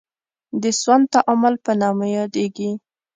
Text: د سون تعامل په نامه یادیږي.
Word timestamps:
د 0.61 0.63
سون 0.81 1.01
تعامل 1.13 1.55
په 1.65 1.71
نامه 1.81 2.05
یادیږي. 2.17 2.71